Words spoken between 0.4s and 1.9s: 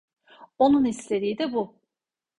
Onun istediği de bu.